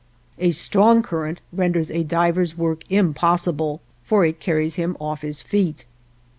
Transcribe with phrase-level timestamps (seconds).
[0.39, 5.85] A strong current renders a diver's work impossible, for it carries him off his feet.